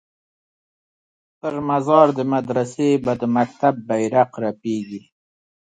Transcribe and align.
پر 1.39 1.53
مزار 1.69 2.07
د 2.17 2.19
مدرسې 2.33 2.89
به 3.03 3.13
د 3.21 3.23
مکتب 3.35 3.73
بیرغ 3.87 4.29
رپیږي 4.45 5.01